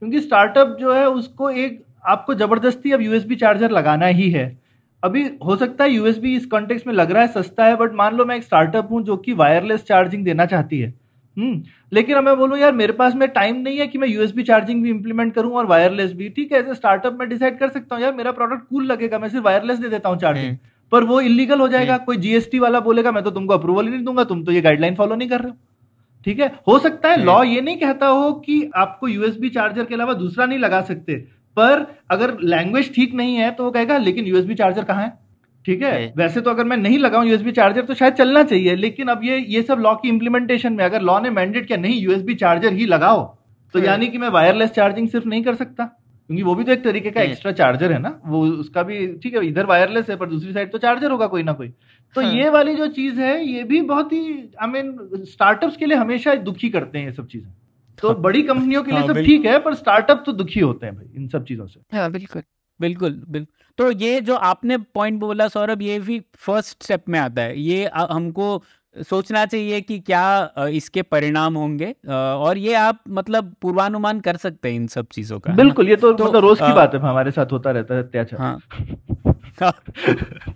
[0.01, 4.45] क्योंकि स्टार्टअप जो है उसको एक आपको ज़बरदस्ती अब यूएसबी चार्जर लगाना ही है।
[5.03, 8.15] अभी हो सकता है यूएसबी इस कॉन्टेक्स्ट में लग रहा है सस्ता है बट मान
[8.15, 10.93] लो मैं एक स्टार्टअप हूँ जो कि वायरलेस चार्जिंग देना चाहती है।
[11.37, 14.43] हम्म लेकिन अब मैं बोलूँ यार मेरे पास में टाइम नहीं है कि मैं यूएसबी
[14.43, 17.95] चार्जिंग भी इंप्लीमेंट करूँ और वायरलेस भी। ठीक है एज स्टार्टअप में डिसाइड कर सकता
[17.95, 20.57] हूँ यार मेरा प्रोडक्ट कूल लगेगा मैं सिर्फ़ वायरलेस दे देता हूँ चार्जिंग हम्म।
[20.91, 24.03] पर वो इलीगल हो जाएगा कोई जीएसटी वाला बोलेगा मैं तो तुमको अप्रूवल ही नहीं
[24.03, 25.57] दूँगा तुम तो ये गाइडलाइन फॉलो नहीं कर रहे हो।
[26.27, 26.47] ठीक है?
[26.67, 30.13] हो सकता है हम्म। लॉ ये नहीं कहता हो कि आपको यूएसबी चार्जर के अलावा
[30.13, 31.15] दूसरा नहीं लगा सकते
[31.57, 35.13] पर अगर लैंग्वेज ठीक नहीं है तो वो कहेगा लेकिन यूएसबी चार्जर कहाँ है?
[35.65, 35.91] ठीक है?
[35.91, 39.23] है। वैसे तो अगर मैं नहीं लगाऊँ यूएसबी चार्जर तो शायद चलना चाहिए लेकिन अब
[39.23, 42.73] ये ये सब लॉ की इंप्लीमेंटेशन में अगर लॉ ने मैंडेट किया नहीं यूएसबी चार्जर
[42.73, 43.23] ही लगाओ
[43.73, 45.89] तो यानी कि मैं वायरलेस चार्जिंग सिर्फ़ नहीं कर सकता।
[46.29, 48.19] क्योंकि वो भी तो एक तरीके का एक्स्ट्रा चार्जर है ना?
[48.25, 51.43] वो उसका भी ठीक है इधर वायरलेस है पर दूसरी साइड तो चार्जर होगा कोई
[51.43, 51.67] ना कोई।
[52.15, 54.21] तो हाँ। ये वाली जो चीज़ है ये भी बहुत ही
[54.61, 57.51] आई मीन स्टार्टअप्स के लिए हमेशा दुखी करते हैं ये सब चीज़ें।
[57.99, 60.85] तो हाँ। बड़ी कंपनियों के लिए हाँ, सब ठीक है पर स्टार्टअप तो दुखी होते
[60.85, 62.43] हैं भाई इन सब चीज़ों से। हाँ बिल्कुल।
[62.79, 67.41] बिल्कुल बिल्कुल। तो ये जो आपने पॉइंट बोला सौरभ ये भी फ़र्स्ट स्टेप में आता
[67.41, 68.63] है। ये हमको
[69.03, 74.75] सोचना चाहिए कि क्या इसके परिणाम होंगे। और ये आप मतलब पूर्वानुमान कर सकते हैं
[74.75, 77.51] इन सब चीज़ों का बिल्कुल ये तो, तो, मतलब रोज की बात है हमारे साथ
[77.51, 78.59] होता रहता है अत्याचार। हाँ।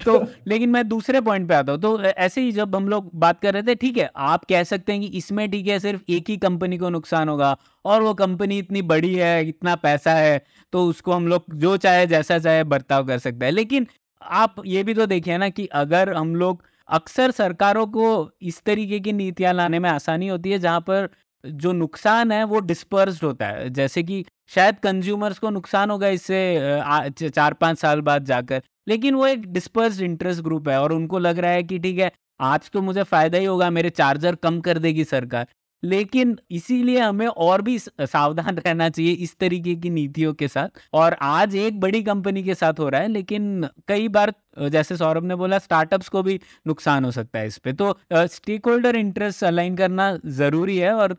[0.05, 3.39] तो लेकिन मैं दूसरे पॉइंट पे आता हूँ तो ऐसे ही जब हम लोग बात
[3.41, 6.29] कर रहे थे ठीक है आप कह सकते हैं कि इसमें ठीक है सिर्फ़ एक
[6.29, 10.41] ही कंपनी को नुकसान होगा और वो कंपनी इतनी बड़ी है इतना पैसा है
[10.73, 13.87] तो उसको हम लोग जो चाहे जैसा चाहे बर्ताव कर सकते हैं। लेकिन
[14.21, 18.07] आप ये भी तो देखिए ना कि अगर हम लोग अक्सर सरकारों को
[18.43, 21.09] इस तरीके की नीतियाँ लाने में आसानी होती है, जहाँ पर
[21.43, 27.29] जो नुकसान है, वो डिस्पर्स होता है। जैसे कि शायद कंज्यूमर्स को नुकसान होगा इससे
[27.29, 31.39] चार पाँच साल बाद जाकर। लेकिन वो एक डिस्पर्स इंटरेस्ट ग्रुप है और उनको लग
[31.39, 34.77] रहा है कि ठीक है, आज तो मुझे फ़ायदा ही होगा, मेरे चार्जर कम कर
[34.79, 35.47] देगी सरकार।
[35.83, 41.13] लेकिन इसीलिए हमें और भी सावधान रहना चाहिए इस तरीके की नीतियों के साथ। और
[41.21, 44.33] आज एक बड़ी कंपनी के साथ हो रहा है, लेकिन कई बार
[44.69, 48.65] जैसे सौरभ ने बोला, स्टार्टअप्स को भी नुकसान हो सकता है इस पे। तो स्टेक
[48.65, 51.15] होल्डर इंटरेस्ट अलाइन करना ज़रूरी है और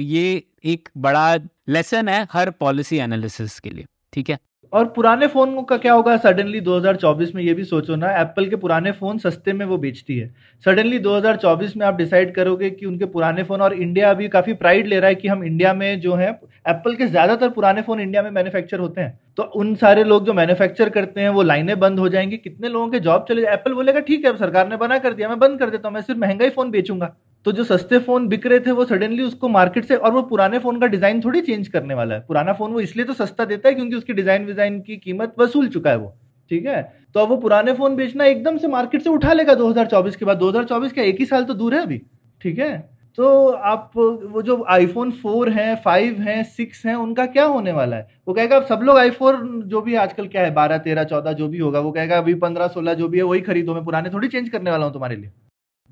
[0.00, 1.34] ये एक बड़ा
[1.68, 4.38] लेसन है हर पॉलिसी एनालिसिस के लिए। ठीक है?
[4.72, 6.16] और पुराने फ़ोन का क्या होगा?
[6.16, 10.16] सडनली 2024 में ये भी सोचो ना एप्पल के पुराने फ़ोन सस्ते में वो बेचती
[10.18, 10.28] है।
[10.64, 14.86] सडनली 2024 में आप डिसाइड करोगे कि उनके पुराने फ़ोन, और इंडिया अभी काफ़ी प्राइड
[14.86, 16.30] ले रहा है कि हम इंडिया में जो है
[16.66, 20.32] एप्पल के ज़्यादातर पुराने फ़ोन इंडिया में मैन्युफैक्चर होते हैं। तो उन सारे लोग जो
[20.32, 24.00] मैन्युफैक्चर करते हैं, वो लाइनें बंद हो जाएँगी। कितने लोगों के जॉब चले एप्पल बोलेगा,
[24.00, 26.44] ठीक है सरकार ने बना कर दिया, मैं बंद कर देता हूँ, मैं सिर्फ़ महँगा
[26.44, 27.14] ही फ़ोन बेचूँगा।
[27.46, 30.58] तो जो सस्ते फ़ोन बिक रहे थे, वो सडनली उसको मार्केट से, और वो पुराने
[30.58, 33.68] फ़ोन का डिज़ाइन थोड़ी चेंज करने वाला है। पुराना फ़ोन वो इसलिए तो सस्ता देता
[33.68, 36.14] है क्योंकि उसकी डिज़ाइन विजाइन की कीमत वसूल चुका है वो,
[36.50, 36.82] ठीक है?
[37.14, 40.38] तो अब वो पुराने फ़ोन बेचना एकदम से मार्केट से उठा लेगा 2024 के बाद।
[40.38, 42.00] 2024 का एक ही साल तो दूर है अभी,
[42.42, 42.72] ठीक है?
[43.18, 47.96] तो आप वो जो आईफोन फोर है फाइव है सिक्स है, उनका क्या होने वाला
[47.96, 48.08] है?
[48.28, 51.32] वो कहेगा आप सब लोग आई आईफोन जो भी आजकल क्या है, बारह, तेरह, चौदह,
[51.32, 54.10] जो भी होगा, वो कहेगा, अभी पंद्रह, सोलह, जो भी है, वही खरीदो, मैं पुराने
[54.10, 55.30] थोड़ी चेंज करने वाला हूँ तुम्हारे लिए।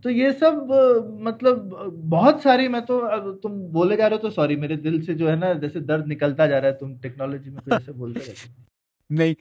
[0.04, 0.68] तो ये सब
[1.22, 1.70] मतलब
[2.10, 2.98] बहुत सारी मैं तो
[3.34, 6.06] तुम बोले जा रहे हो तो सॉरी मेरे दिल से जो है ना, जैसे दर्द
[6.06, 8.50] निकलता जा रहा है, तुम टेक्नोलॉजी में तो ऐसे बोलते रहते
[9.10, 9.34] नहीं,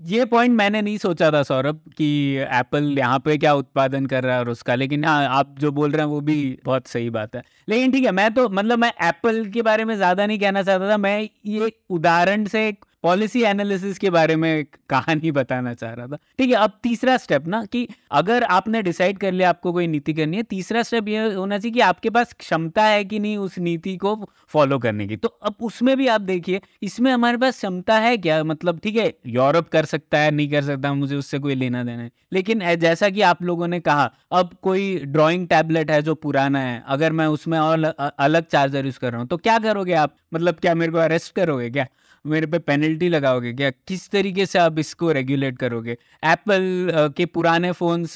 [0.00, 4.34] ये पॉइंट मैंने नहीं सोचा था, सौरभ, कि एप्पल यहाँ पे क्या उत्पादन कर रहा
[4.34, 7.36] है और उसका, लेकिन हाँ आप जो बोल रहे हैं वो भी बहुत सही बात
[7.36, 10.62] है। लेकिन ठीक है, मैं तो मतलब मैं एप्पल के बारे में ज़्यादा नहीं कहना
[10.62, 15.92] चाहता था, मैं ये उदाहरण से एक पॉलिसी एनालिसिस के बारे में कहानी बताना चाह
[15.92, 19.72] रहा था। ठीक है, अब तीसरा स्टेप ना कि अगर आपने डिसाइड कर लिया आपको
[19.72, 23.18] कोई नीति करनी है, तीसरा स्टेप ये होना चाहिए कि आपके पास क्षमता है कि
[23.18, 24.14] नहीं उस नीति को
[24.48, 28.42] फॉलो करने की। तो अब उसमें भी आप देखिए, इसमें हमारे पास क्षमता है क्या?
[28.44, 32.02] मतलब ठीक है, यूरोप कर सकता है, नहीं कर सकता, मुझे उससे कोई लेना देना
[32.02, 36.60] है। लेकिन जैसा कि आप लोगों ने कहा, अब कोई ड्रॉइंग टैबलेट है जो पुराना
[36.60, 40.16] है, अगर मैं उसमें और अलग चार्जर यूज़ कर रहा हूँ तो क्या करोगे आप?
[40.34, 41.86] मतलब क्या मेरे को अरेस्ट करोगे क्या?
[42.24, 43.70] मेरे पे पेनल्टी लगाओगे क्या?
[43.70, 45.96] किस तरीके से आप इसको रेगुलेट करोगे?
[46.24, 48.14] एप्पल के पुराने फ़ोन्स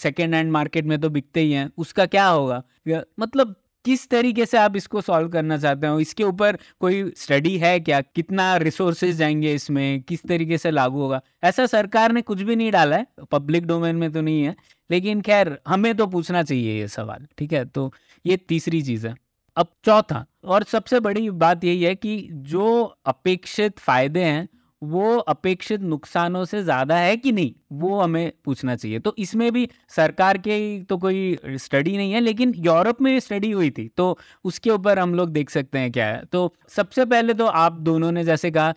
[0.00, 2.62] सेकेंड हैंड मार्केट में तो बिकते ही हैं। उसका क्या होगा?
[3.20, 6.00] मतलब किस तरीके से आप इसको सॉल्व करना चाहते हो?
[6.00, 8.00] इसके ऊपर कोई स्टडी है क्या?
[8.00, 10.02] कितना रिसोर्सेज जाएँगे इसमें?
[10.02, 11.20] किस तरीके से लागू होगा?
[11.44, 14.54] ऐसा सरकार ने कुछ भी नहीं डाला है। पब्लिक डोमेन में तो नहीं है।
[14.90, 17.64] लेकिन खैर, हमें तो पूछना चाहिए ये सवाल, ठीक है?
[17.64, 17.92] तो
[18.26, 19.14] ये तीसरी चीज़ है।
[19.58, 24.48] अब चौथा, और सबसे बड़ी बात यही है कि जो अपेक्षित फ़ायदे हैं,
[24.82, 29.68] वो अपेक्षित नुकसानों से ज़्यादा है कि नहीं, वो हमें पूछना चाहिए। तो इसमें भी
[29.90, 34.70] सरकार के तो कोई स्टडी नहीं है, लेकिन यूरोप में स्टडी हुई थी तो उसके
[34.70, 38.24] ऊपर हम लोग देख सकते हैं क्या है। तो सबसे पहले तो आप दोनों ने
[38.24, 38.74] जैसे कहा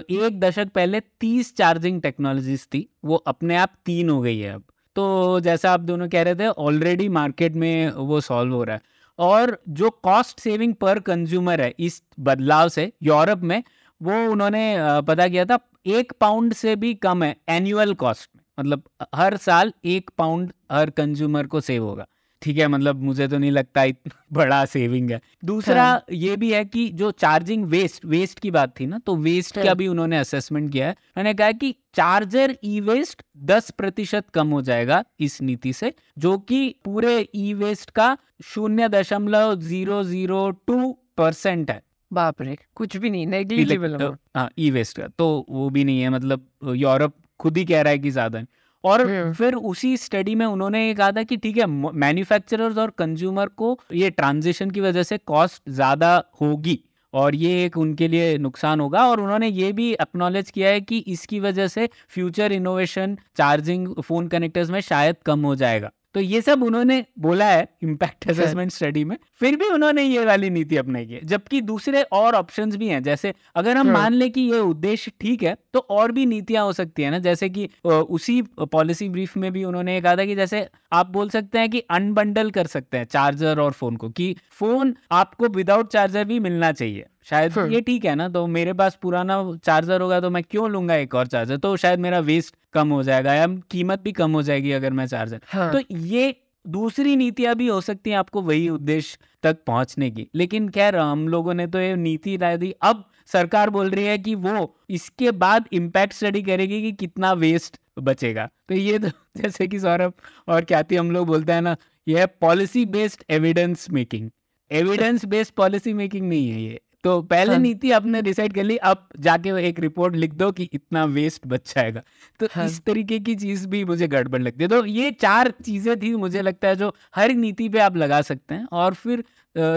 [0.00, 4.64] एक दशक पहले तीस चार्जिंग टेक्नोलॉजीज़ थी, वो अपने आप तीन हो गई है अब।
[4.96, 8.82] तो जैसा आप दोनों कह रहे थे, ऑलरेडी मार्केट में वो सॉल्व हो रहा है।
[9.18, 13.62] और जो कॉस्ट सेविंग पर कंज्यूमर है, इस बदलाव से यूरोप में,
[14.02, 18.82] वो उन्होंने पता किया था, एक पाउंड से भी कम है एनुअल कॉस्ट में। मतलब
[19.14, 22.06] हर साल एक पाउंड हर कंज्यूमर को सेव होगा।
[22.44, 26.52] ठीक है मतलब मुझे तो नहीं लगता इतना बड़ा सेविंग है। दूसरा हाँ। ये भी
[26.52, 30.18] है कि जो चार्जिंग वेस्ट वेस्ट की बात थी ना तो वेस्ट। का भी उन्होंने
[30.18, 35.40] असेसमेंट किया है। उन्होंने कहा कि चार्जर ई वेस्ट दस प्रतिशत कम हो जाएगा इस
[35.42, 41.82] नीति से जो कि पूरे ई वेस्ट का शून्य दशमलव ज़ीरो ज़ीरो टू परसेंट है।
[42.10, 43.96] बाप रे कुछ भी नहीं नेग्लिजिबल
[44.36, 47.90] हाँ ई वेस्ट का तो वो भी नहीं है मतलब यूरोप खुद ही कह रहा
[47.90, 48.44] है कि ज़्यादा
[48.84, 52.90] और हम्म। फिर उसी स्टडी में उन्होंने ये कहा था कि ठीक है मैन्युफैक्चरर्स और
[52.98, 56.78] कंज्यूमर को ये ट्रांजिशन की वजह से कॉस्ट ज़्यादा होगी
[57.14, 60.98] और ये एक उनके लिए नुकसान होगा और उन्होंने ये भी अपनोलेज किया है कि
[61.08, 66.40] इसकी वजह से future innovation charging phone connectors में शायद कम हो जाएगा तो ये
[66.40, 71.06] सब उन्होंने बोला है इम्पैक्ट असेसमेंट स्टडी में। फिर भी उन्होंने ये वाली नीति अपनाई
[71.06, 75.12] है जबकि दूसरे और ऑप्शन भी हैं जैसे अगर हम मान लें कि ये उद्देश्य
[75.20, 78.40] ठीक है तो और भी नीतियाँ हो सकती है ना जैसे कि उसी
[78.72, 82.50] पॉलिसी ब्रीफ में भी उन्होंने कहा था कि जैसे आप बोल सकते हैं कि अनबंडल
[82.50, 87.04] कर सकते हैं चार्जर और फ़ोन को कि फ़ोन आपको विदाउट चार्जर भी मिलना चाहिए।
[87.26, 90.94] शायद। ये ठीक है ना तो मेरे पास पुराना चार्जर होगा तो मैं क्यों लूँगा
[90.96, 94.42] एक और चार्जर तो शायद मेरा वेस्ट कम हो जाएगा या कीमत भी कम हो
[94.42, 96.34] जाएगी अगर मैं चार्जर हाँ। तो ये
[96.64, 101.26] दूसरी नीतियाँ भी हो सकती हैं आपको वही उद्देश्य तक पहुँचने की। लेकिन खैर हम
[101.28, 105.30] लोगों ने तो ये नीति ला दी। अब सरकार बोल रही है कि वो इसके
[105.32, 110.12] बाद इम्पैक्ट स्टडी करेगी कि कितना वेस्ट बचेगा। तो ये तो जैसे कि सौरभ
[110.48, 114.30] और ख्याति हम लोग बोलते हैं ना ये policy based evidence making
[114.70, 118.76] evidence based policy making नहीं है ये। तो पहले हाँ। नीति आपने डिसाइड कर ली
[118.88, 122.02] अब जाके एक रिपोर्ट लिख दो कि इतना वेस्ट बच जाएगा
[122.40, 125.96] तो हाँ। इस तरीके की चीज़ भी मुझे गड़बड़ लगती है। तो ये चार चीज़ें
[126.00, 129.24] थी मुझे लगता है जो हर नीति पे आप लगा सकते हैं और फिर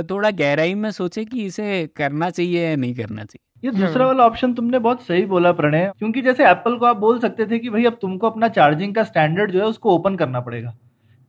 [0.10, 4.26] थोड़ा गहराई में सोचे कि इसे करना चाहिए या नहीं करना चाहिए। ये दूसरा वाला
[4.26, 7.70] ऑप्शन तुमने बहुत सही बोला प्रणय क्योंकि जैसे एप्पल को आप बोल सकते थे कि
[7.70, 10.76] भाई अब तुमको अपना चार्जिंग का स्टैंडर्ड जो है उसको ओपन करना पड़ेगा।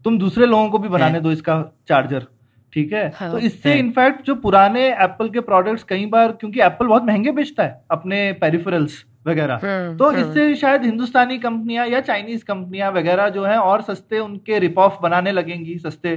[0.05, 2.27] तुम दूसरे लोगों को भी बनाने दो इसका चार्जर
[2.73, 6.87] ठीक है हाँ। तो इससे इनफैक्ट जो पुराने एप्पल के प्रोडक्ट्स कई बार क्योंकि एप्पल
[6.87, 12.01] बहुत महँगे बेचता है अपने पेरिफेरल्स वगैरह हम्म, तो हम्म। इससे शायद हिंदुस्तानी कंपनियाँ या
[12.01, 16.17] चाइनीज़ कंपनियाँ वगैरह जो है और सस्ते उनके रिप ऑफ़ बनाने लगेंगी सस्ते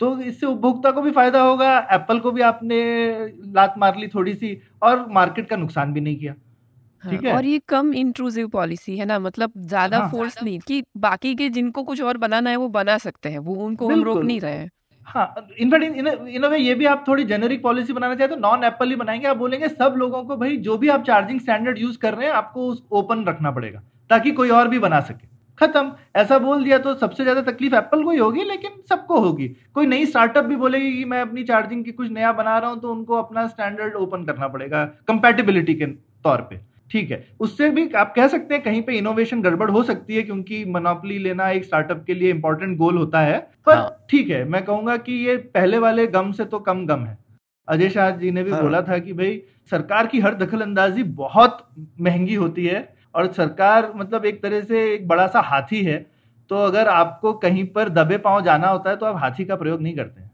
[0.00, 2.78] तो इससे उपभोक्ता को भी फ़ायदा होगा एप्पल को भी आपने
[3.54, 6.34] लात मार ली थोड़ी सी और मार्केट का नुकसान भी नहीं किया
[7.02, 7.32] हाँ, है?
[7.34, 11.48] और ये कम इंट्रूसिव पॉलिसी है ना मतलब ज़्यादा हाँ। फोर्स नहीं कि बाकी के
[11.48, 14.52] जिनको कुछ और बनाना है वो बना सकते हैं वो उनको हम रोक नहीं रहे
[14.52, 14.70] हैं
[15.06, 15.96] हाँ इनफैक्ट
[16.28, 19.26] इन वे ये भी आप थोड़ी जेनरिक पॉलिसी बनाना चाहते हो नॉन एप्पल ही बनाएँगे।
[19.28, 22.34] आप बोलेंगे, सब लोगों को भाई, जो भी आप चार्जिंग स्टैंडर्ड यूज़ कर रहे हैं,
[22.34, 26.78] आपको उस ओपन रखना पड़ेगा, ताकि कोई और भी बना सके। खत्म। ऐसा बोल दिया
[26.78, 30.56] तो सबसे ज़्यादा तकलीफ़ एप्पल को ही होगी, लेकिन सबको होगी। कोई नई स्टार्टअप भी
[30.56, 33.94] बोलेगी कि, मैं अपनी चार्जिंग की कुछ नया बना रहा हूँ तो उनको अपना स्टैंडर्ड
[33.96, 38.62] ओपन करना पड़ेगा कंपैटिबिलिटी के तौर पे। ठीक है। उससे भी आप कह सकते हैं
[38.62, 42.76] कहीं पे इनोवेशन गड़बड़ हो सकती है क्योंकि मोनोपली लेना एक स्टार्टअप के लिए इंपॉर्टेंट
[42.78, 46.44] गोल होता है। पर हाँ। ठीक है मैं कहूँगा कि ये पहले वाले गम से
[46.44, 47.16] तो कम गम है।
[47.68, 51.02] अजय शाह जी ने भी हाँ। बोला था कि भाई सरकार की हर दखल अंदाजी
[51.02, 51.66] बहुत
[52.00, 56.04] महँगी होती है और सरकार मतलब एक तरह से एक बड़ा सा हाथी है।
[56.50, 59.82] तो अगर आपको कहीं पर दबे पाँव जाना होता है तो आप हाथी का प्रयोग
[59.82, 60.30] नहीं करते हैं।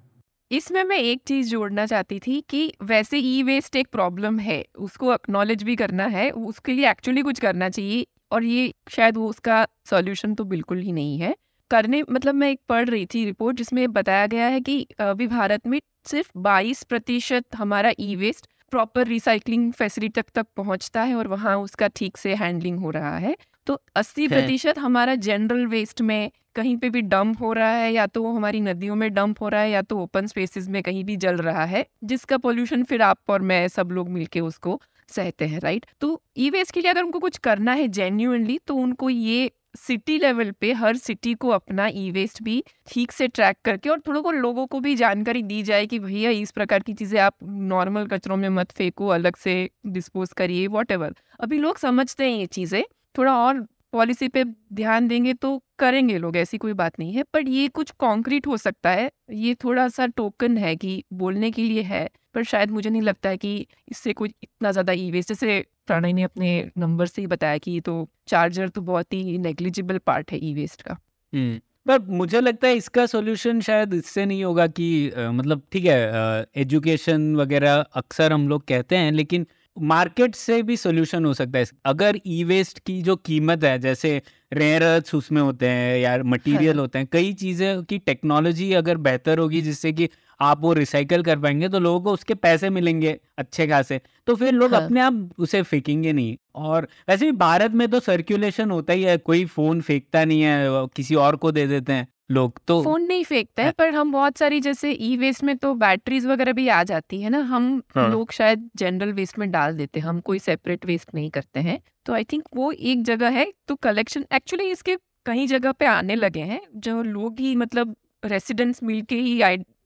[0.50, 5.12] इसमें मैं एक चीज़ जोड़ना चाहती थी कि वैसे ई वेस्ट एक प्रॉब्लम है, उसको
[5.14, 9.66] एक्नॉलेज भी करना है, उसके लिए एक्चुअली कुछ करना चाहिए, और ये शायद वो उसका
[9.90, 11.34] सॉल्यूशन तो बिल्कुल ही नहीं है।
[11.70, 15.66] करने मतलब मैं एक पढ़ रही थी रिपोर्ट जिसमें बताया गया है कि अभी भारत
[15.66, 21.28] में सिर्फ़ 22 प्रतिशत हमारा e waste proper recycling facility तक तक पहुँचता है, और
[21.28, 23.36] वहाँ उसका ठीक से हैंडलिंग हो रहा है।
[23.66, 28.06] तो 80 प्रतिशत हमारा जनरल वेस्ट में कहीं पे भी डंप हो रहा है या
[28.06, 31.04] तो वो हमारी नदियों में डंप हो रहा है या तो ओपन स्पेसेस में कहीं
[31.04, 35.46] भी जल रहा है जिसका पोल्यूशन फिर आप और मैं सब लोग मिलके उसको सहते
[35.46, 39.10] हैं राइट तो ई वेस्ट के लिए अगर उनको कुछ करना है जेन्यूनली तो उनको
[39.10, 43.88] ये सिटी लेवल पे हर सिटी को अपना ई वेस्ट भी ठीक से ट्रैक करके
[43.88, 47.18] और थोड़ा को लोगों को भी जानकारी दी जाए कि भैया इस प्रकार की चीज़ें
[47.20, 49.54] आप नॉर्मल कचरों में मत फेंको अलग से
[49.88, 52.82] डिस्पोज करिए वॉट अभी लोग समझते हैं ये चीज़ें
[53.14, 54.42] थोड़ा और पॉलिसी पे
[54.74, 58.56] ध्यान देंगे तो करेंगे लोग ऐसी कोई बात नहीं है। पर ये कुछ कॉन्क्रीट हो
[58.56, 62.90] सकता है। ये थोड़ा सा टोकन है कि बोलने के लिए है पर शायद मुझे
[62.90, 67.06] नहीं लगता है कि इससे कोई इतना ज़्यादा ई वेस्ट जैसे प्रणय ने अपने नंबर
[67.06, 70.96] से ही बताया कि तो चार्जर तो बहुत ही नेग्लिजिबल पार्ट है ई वेस्ट का।
[71.32, 75.84] हम्म, पर मुझे लगता है इसका सॉल्यूशन शायद इससे नहीं होगा कि अ, मतलब ठीक
[75.84, 81.58] है एजुकेशन वगैरह अक्सर हम लोग कहते हैं लेकिन मार्केट से भी सोल्यूशन हो सकता
[81.58, 84.20] है अगर ई वेस्ट की जो कीमत है जैसे
[84.52, 88.96] रेयर अर्थ्स उसमें होते हैं या मटेरियल हाँ। होते हैं कई चीज़ें की टेक्नोलॉजी अगर
[88.96, 90.08] बेहतर होगी जिससे कि
[90.40, 94.52] आप वो रिसाइकल कर पाएँगे तो लोगों को उसके पैसे मिलेंगे अच्छे खासे तो फिर
[94.52, 98.92] लोग हाँ। अपने आप उसे फेंकेंगे नहीं और वैसे भी भारत में तो सर्कुलेशन होता
[98.92, 102.82] ही है कोई फ़ोन फेंकता नहीं है किसी और को दे देते हैं लोग तो
[102.82, 106.52] फ़ोन नहीं फेंकते है। पर हम बहुत सारी जैसे ई वेस्ट में तो बैटरीज वगैरह
[106.52, 110.06] भी आ जाती है ना हम हाँ। लोग शायद जनरल वेस्ट में डाल देते हैं
[110.06, 113.74] हम कोई सेपरेट वेस्ट नहीं करते हैं तो आई थिंक वो एक जगह है तो
[113.74, 119.16] कलेक्शन एक्चुअली इसके कई जगह पे आने लगे हैं जो लोग ही मतलब रेसिडेंट्स मिलके
[119.16, 119.40] ही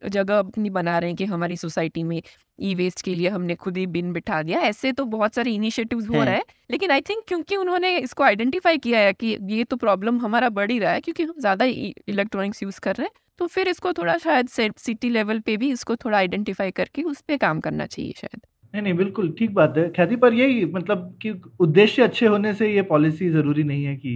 [0.06, 2.20] जगह अपनी बना रहे हैं कि हमारी सोसाइटी में
[2.58, 6.08] ई वेस्ट के लिए हमने खुद ही बिन बिठा दिया। ऐसे तो बहुत सारे इनिशिएटिव्स
[6.08, 9.64] हो हैं। रहे हैं लेकिन आई थिंक क्योंकि उन्होंने इसको आइडेंटिफाई किया है कि ये
[9.64, 13.22] तो प्रॉब्लम हमारा बढ़ ही रहा है क्योंकि हम ज़्यादा इलेक्ट्रॉनिक्स यूज़ कर रहे हैं
[13.38, 17.36] तो फिर इसको थोड़ा शायद सिटी लेवल पे भी इसको थोड़ा आइडेंटिफाई करके उस पर
[17.36, 18.40] काम करना चाहिए शायद।
[18.74, 22.72] नहीं नहीं बिल्कुल ठीक बात है। ख्याति पर यही मतलब कि उद्देश्य अच्छे होने से
[22.72, 24.14] ये पॉलिसी ज़रूरी नहीं है कि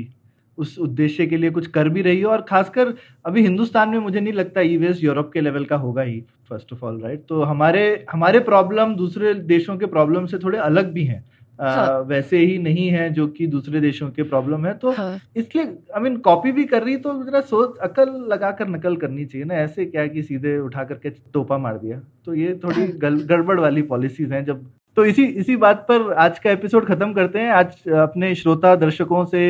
[0.59, 2.95] उस उद्देश्य के लिए कुछ कर भी रही हो। और खासकर
[3.27, 6.73] अभी हिंदुस्तान में मुझे नहीं लगता ई वेस्ट यूरोप के लेवल का होगा ही फ़र्स्ट
[6.73, 11.05] ऑफ़ ऑल राइट तो हमारे हमारे प्रॉब्लम दूसरे देशों के प्रॉब्लम से थोड़े अलग भी
[11.05, 11.25] हैं।
[11.61, 15.65] हाँ। वैसे ही नहीं है जो कि दूसरे देशों के प्रॉब्लम है। तो हाँ। इसलिए
[15.65, 19.55] आई मीन कॉपी भी कर रही तो जरा सोच अकल लगाकर नकल करनी चाहिए ना।
[19.55, 22.01] ऐसे क्या कि सीधे उठा करके टोपा मार दिया?
[22.25, 24.67] तो ये थोड़ी गल- गड़बड़ वाली पॉलिसीज़ हैं जब
[24.99, 29.25] तो इसी इसी बात पर आज का एपिसोड खत्म करते हैं। आज अपने श्रोता दर्शकों
[29.25, 29.41] से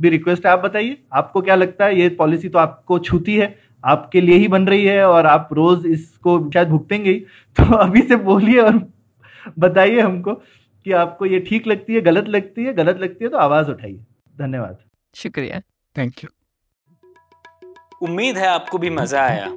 [0.00, 2.00] भी रिक्वेस्ट है। आप बताइए आपको क्या लगता है?
[2.00, 5.86] ये पॉलिसी तो आपको छूती है आपके लिए ही बन रही है और आप रोज
[5.86, 7.18] इसको शायद भुगतेंगे ही।
[7.56, 8.80] तो अभी से बोलिए और
[9.58, 12.72] बताइए हमको कि आपको ये ठीक लगती है गलत लगती है?
[12.72, 14.00] गलत लगती है तो आवाज़ उठाइए।
[14.38, 14.78] धन्यवाद।
[15.14, 15.60] शुक्रिया।
[15.96, 16.30] थैंक यू
[18.02, 19.56] उम्मीद है आपको भी मज़ा आया।